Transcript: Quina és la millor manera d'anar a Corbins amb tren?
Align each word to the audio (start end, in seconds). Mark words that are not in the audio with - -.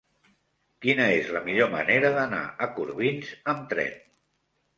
Quina 0.85 1.03
és 1.17 1.29
la 1.35 1.41
millor 1.49 1.69
manera 1.73 2.11
d'anar 2.15 2.41
a 2.67 2.69
Corbins 2.79 3.31
amb 3.55 3.71
tren? 3.77 3.95